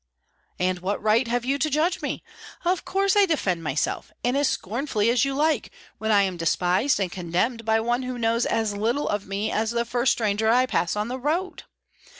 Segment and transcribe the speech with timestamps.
[0.57, 2.23] "And what right have you to judge me?
[2.65, 6.99] Of course I defend myself, and as scornfully as you like, when I am despised
[6.99, 10.65] and condemned by one who knows as little of me as the first stranger I
[10.65, 11.65] pass on the road.